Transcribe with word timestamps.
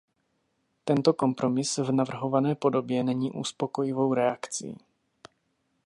Tento 0.83 1.13
kompromis 1.13 1.77
v 1.77 1.91
navrhované 1.91 2.55
podobě 2.55 3.03
není 3.03 3.31
uspokojivou 3.31 4.13
reakcí. 4.13 4.77